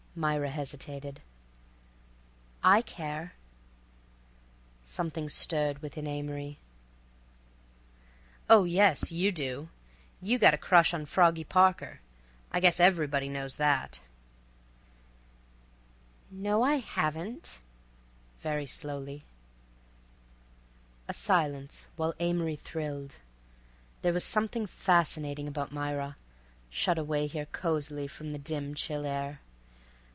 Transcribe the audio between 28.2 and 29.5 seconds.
the dim, chill air.